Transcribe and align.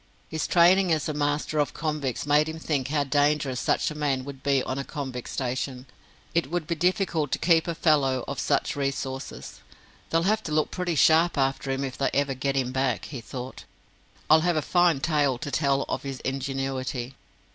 His 0.29 0.47
training 0.47 0.91
as 0.91 1.07
a 1.07 1.13
master 1.13 1.59
of 1.59 1.75
convicts 1.75 2.25
made 2.25 2.49
him 2.49 2.57
think 2.57 2.87
how 2.87 3.03
dangerous 3.03 3.59
such 3.59 3.91
a 3.91 3.95
man 3.95 4.25
would 4.25 4.41
be 4.41 4.63
on 4.63 4.79
a 4.79 4.83
convict 4.83 5.29
station. 5.29 5.85
It 6.33 6.49
would 6.49 6.65
be 6.65 6.73
difficult 6.73 7.31
to 7.33 7.37
keep 7.37 7.67
a 7.67 7.75
fellow 7.75 8.25
of 8.27 8.39
such 8.39 8.75
resources. 8.75 9.61
"They'll 10.09 10.23
have 10.23 10.41
to 10.45 10.51
look 10.51 10.71
pretty 10.71 10.95
sharp 10.95 11.37
after 11.37 11.69
him 11.69 11.83
if 11.83 11.99
they 11.99 12.09
ever 12.15 12.33
get 12.33 12.55
him 12.55 12.71
back," 12.71 13.05
he 13.05 13.21
thought. 13.21 13.63
"I'll 14.27 14.41
have 14.41 14.57
a 14.57 14.63
fine 14.63 15.01
tale 15.01 15.37
to 15.37 15.51
tell 15.51 15.83
of 15.83 16.01
his 16.01 16.19
ingenuity." 16.21 17.13